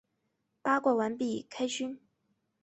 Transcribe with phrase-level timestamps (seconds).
[0.63, 1.99] 八卦完毕，开勋！